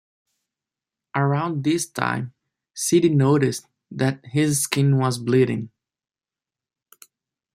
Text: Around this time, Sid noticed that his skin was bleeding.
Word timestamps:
Around 1.15 1.63
this 1.63 1.87
time, 1.87 2.33
Sid 2.73 3.11
noticed 3.11 3.67
that 3.91 4.25
his 4.25 4.61
skin 4.63 4.97
was 4.97 5.19
bleeding. 5.19 5.69